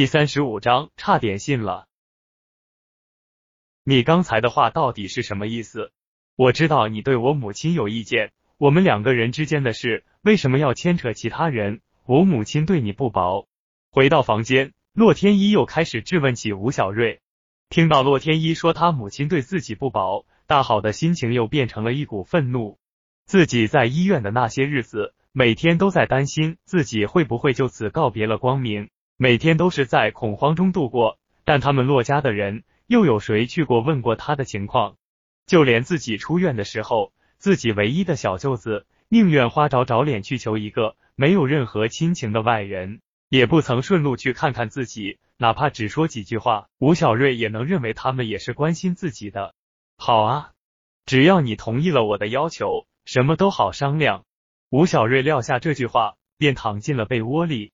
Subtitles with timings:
[0.00, 1.86] 第三十五章差点信了。
[3.84, 5.92] 你刚才的话到底是什么意思？
[6.36, 11.82] 我知道你对我母亲有意见，我们两个人之间的事为什么要牵扯其他人？
[12.06, 13.46] 我母亲对你不薄。
[13.90, 17.20] 回到房间，洛天依又开始质问起吴小瑞。
[17.68, 22.78] 听到洛天依说他母亲对自己不薄，大好的心情又变成了一股愤怒。
[23.26, 28.88] 自己在医院的那些日子，每天都在担心自己会不会就此告别了光明，
[29.20, 31.18] 每天都是在恐慌中度过。
[31.44, 32.64] 但他们洛家的人。
[32.90, 34.96] 又有谁去过问过他的情况？
[35.46, 49.54] 就连自己出院的时候，自己唯一的小舅子宁愿花着找脸去求一个没有任何亲情的外人，也不曾顺路去看看自己，哪怕只说几句话，吴小瑞也能认为他们也是关心自己的。
[49.96, 50.50] 好啊，
[51.06, 54.24] 只要你同意了我的要求，什么都好商量。
[54.68, 57.70] 吴小瑞撂下这句话，便躺进了被窝里。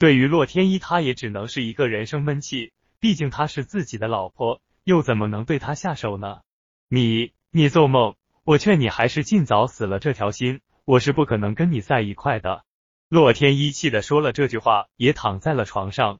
[0.00, 2.72] 对于洛天依，他也只能是一个人生闷气。
[3.00, 6.40] 毕竟她是自己的老婆，又怎么能对她下手呢？
[6.88, 8.14] 你你做梦！
[8.44, 12.64] 我劝你还是尽早死了这条心，我是不可能跟你在一块的。
[13.10, 16.18] 洛天依气的说了这句话，也躺在了床上。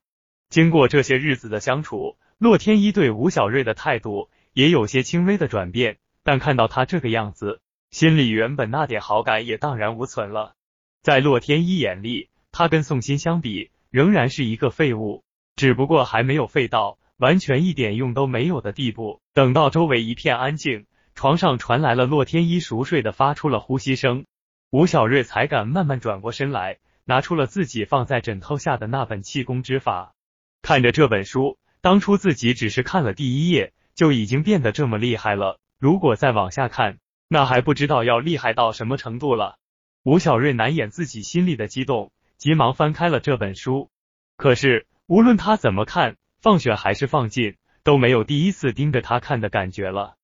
[0.50, 10.55] 经过这些日子的相处，洛天依对吴小瑞的态度也有些轻微的转变，但看到他这个样子，心里原本那点好感也荡然无存了。
[11.03, 15.25] 在洛天依眼里，他跟宋鑫相比，仍然是一个废物。
[15.56, 19.20] 只不过还没有废到完全一点用都没有的地步。
[19.34, 24.25] 等到周围一片安静，床上传来了洛天依熟睡的发出了呼吸声，
[24.71, 30.15] 吴小瑞才敢慢慢转过身来，拿出了自己放在枕头下的那本气功之法。
[30.62, 35.59] 看着这本书，当初自己只是看了第一页，就已经变得这么厉害了。
[35.78, 39.56] 如果再往下看，那还不知道要厉害到什么程度了。
[40.05, 43.91] 吴小瑞难掩自己心里的激动，急忙翻开了这本书，
[44.36, 44.88] 可是。
[45.06, 50.14] 无论他怎么看，放选还是放进，都没有第一次盯着他看的感觉了。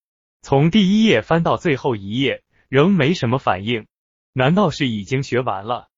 [0.42, 3.88] 从第一页翻到最后一页，仍没什么反应。
[4.32, 5.88] 难道是已经学完了？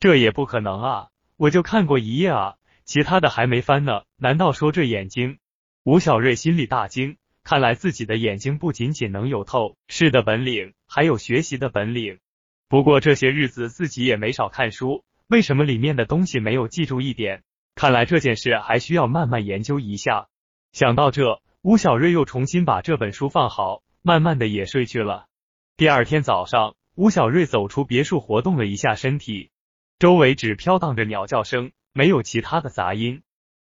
[0.00, 1.08] 这也不可能啊！
[1.36, 2.54] 我就看过一页啊，
[2.86, 4.04] 其他的还没翻呢。
[4.16, 5.36] 难道说这眼睛？
[5.84, 12.18] 吴小瑞心里大惊，看来自己的眼睛不仅仅能有透视的本领，还有学习的本领。
[12.66, 17.42] 不过这些日子自己也没少看书，为什么里面的东西没有记住一点？
[17.74, 20.28] 看来这件事还需要慢慢研究一下。
[20.72, 25.26] 想到这，吴小瑞又重新把这本书放好，慢慢的也睡去了。
[25.76, 29.50] 第二天早上，吴小瑞走出别墅，活动了一下身体，
[29.98, 33.20] 周围只飘荡着鸟叫声，没有其他的杂音。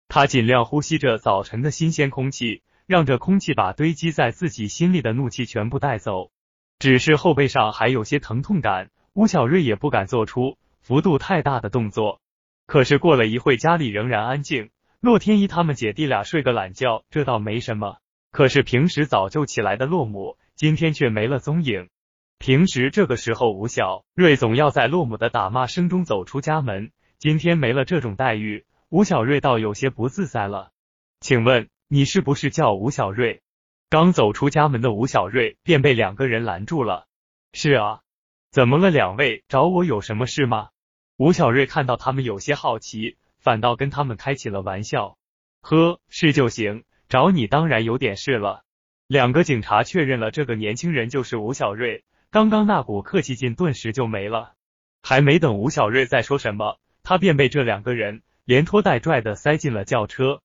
[0.07, 6.31] 他尽量呼吸着早晨的新鲜空气，让这空气把堆积在自己心里的怒气全部带走。
[6.79, 12.21] 只是后背上还有些疼痛感，吴小瑞也不敢做出幅度太大的动作。
[12.67, 14.69] 可是过了一会，家里仍然安静。
[15.01, 17.97] 洛天依他们姐弟俩睡个懒觉，这倒没什么。
[18.31, 21.89] 可是平时早就起来的洛母，今天却没了踪影。
[22.39, 30.71] 平时这个时候，吴小瑞总要在洛母的打骂声中走出家门，今天没了这种待遇，吴小瑞倒有些不自在了。
[31.21, 33.41] 请问你是不是叫吴小瑞？
[33.89, 37.07] 刚走出家门的吴小瑞便被两个人拦住了。
[37.55, 38.01] 是啊，
[38.51, 38.91] 怎么了？
[38.91, 40.69] 两位找我有什么事吗？
[41.17, 45.17] 吴小瑞看到他们有些好奇，反倒跟他们开起了玩笑。
[45.61, 48.65] 呵，是就行，找你当然有点事了。
[49.07, 52.03] 两个警察确认了这个年轻人就是吴小瑞，
[52.33, 54.55] 刚刚那股客气劲顿时就没了。
[55.05, 60.41] 还没等吴小瑞再说什么，他便被这两个人连拖带拽的塞进了轿车。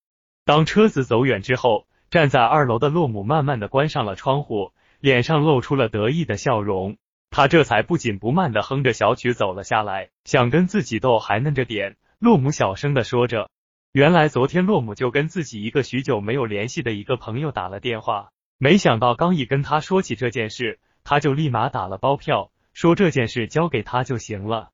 [0.46, 6.98] 当车子走远之后，站在二楼的洛姆慢慢的关上了窗户，脸上露出了得意的笑容。
[7.32, 11.98] 他这才不紧不慢的哼着小曲走了下来，想跟自己斗还嫩着点。
[12.18, 13.50] 洛姆小声的说着，
[13.92, 24.72] 原来昨天洛姆就跟自己一个许久没有联系的一个朋友打了电话，没想到刚一跟他说起这件事，他就立马打了包票，说这件事交给他就行了。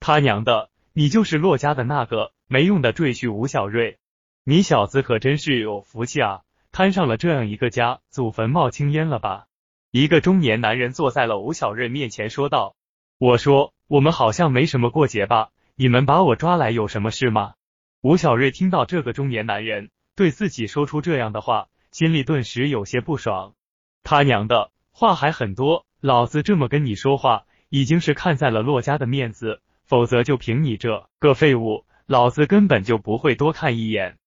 [0.00, 3.98] 他娘的，你就是洛家的那个没用的赘婿吴小瑞，
[4.44, 6.40] 你小子可真是有福气啊，
[6.72, 9.47] 摊上了这样一个家，祖坟冒青烟了吧？
[9.90, 12.76] 一个中年男人坐在了吴小瑞面前，说道
[13.16, 15.48] ：“我说，我们好像没什么过节吧？
[15.76, 17.54] 你们把我抓来有什么事吗？”
[18.02, 23.54] 吴小瑞听到这个中年男人对自己说出这样的话，心里顿时有些不爽。
[24.02, 25.86] 他娘的，话还很多！
[26.02, 34.18] 老子这么跟你说话，已经是看在了洛家的面子，否则就凭你这个废物，老子根本就不会多看一眼。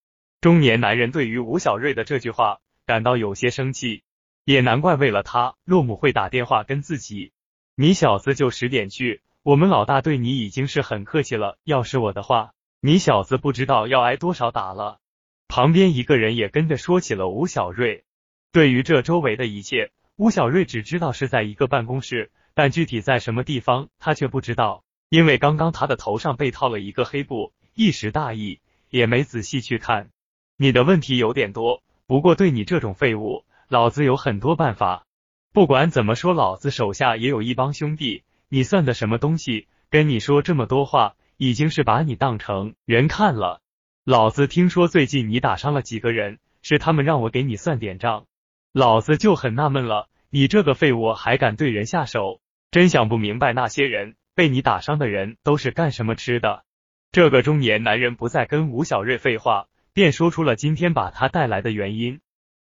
[0.42, 2.58] 中年男人对于吴小瑞的这句话
[2.88, 4.02] 感到有些生气。
[4.44, 7.32] 也难怪，为了他，洛母会打电话跟自己。
[7.76, 11.58] 你小子就十点去，我们老大对你已经是很客气了。
[11.64, 15.00] 要是我的话，你小子不知道要挨多少打了。
[15.48, 18.04] 旁边一个人也跟着说起了吴小瑞。
[18.52, 28.60] 对于这周围的一切，吴小瑞只知道是在一个办公室，但具体在什么地方他却不知道，因为刚刚他的头上被套了一个黑布，一时大意
[28.90, 30.10] 也没仔细去看。
[30.58, 35.06] 你的问题有点多，不过对你这种废物，老子有很多办法。
[35.54, 39.70] 不管怎么说，老子手下也有一帮兄弟，你算的什么东西？
[39.90, 43.62] 跟你说这么多话，已经是把你当成人看了。
[44.04, 48.26] 老子听说最近你打伤了几个人，是他们让我给你算点账。
[48.74, 52.42] 老子就很纳闷了，你这个废物还敢对人下手，
[52.72, 56.66] 真想不明白那些人被你打伤的人都是干什么吃的。
[57.14, 62.20] 这个中年男人不再跟吴小瑞废话，便说出了今天把他带来的原因。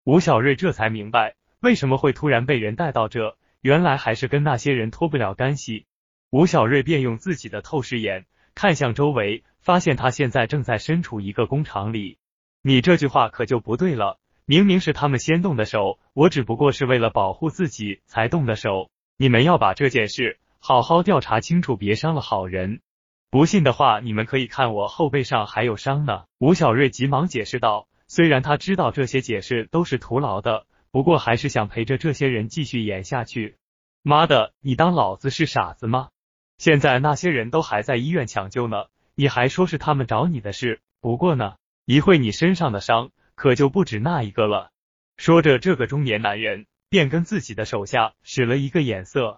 [0.09, 5.85] 吴小瑞这才明白为什么会突然被人带到这，原来还是跟那些人脱不了干系。
[6.31, 8.25] 吴小瑞便用自己的透视眼
[8.55, 9.43] 看向周围。
[9.59, 12.17] 发现他现在正在身处一个工厂里，
[12.63, 14.17] 你这句话可就不对了。
[14.45, 18.89] 明明是他们先动的手，我只不过是为了保护自己才动的手。
[19.15, 22.81] 你们要把这件事好好调查清楚，别伤了好人。
[23.29, 26.23] 不信的话，你们可以看我后背上还有伤呢。
[26.39, 33.57] 吴小瑞急忙解释道，虽然他知道这些解释都是徒劳的，不过还是想陪着这些人继续演下去。
[34.01, 36.09] 妈的，你当老子是傻子吗？
[36.57, 38.85] 现在那些人都还在医院抢救呢。
[39.13, 44.71] 你还说是他们找你的事，不过呢，一会你身上的伤可就不止那一个了。
[45.17, 49.37] 说着，这个中年男人便跟自己的手下使了一个眼色。